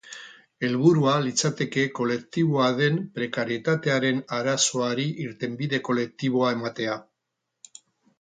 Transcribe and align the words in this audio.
Helburua 0.67 1.11
litzateke 1.25 1.83
kolektiboa 1.99 2.69
den 2.79 2.97
prekarietatearen 3.17 4.23
arazoari 4.39 5.05
irtenbide 5.27 5.81
kolektiboa 5.89 6.51
ematea. 6.57 6.97